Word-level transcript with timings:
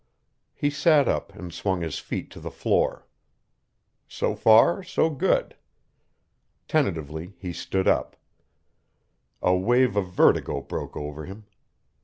He 0.55 0.71
sat 0.71 1.07
up 1.07 1.31
and 1.35 1.53
swung 1.53 1.81
his 1.81 1.99
feet 1.99 2.31
to 2.31 2.39
the 2.39 2.49
floor. 2.49 3.05
So 4.07 4.33
far, 4.35 4.81
so 4.81 5.11
good. 5.11 5.55
Tentatively, 6.67 7.35
he 7.37 7.53
stood 7.53 7.87
up. 7.87 8.17
A 9.43 9.55
wave 9.55 9.95
of 9.95 10.07
vertigo 10.11 10.59
broke 10.59 10.97
over 10.97 11.25
him. 11.25 11.45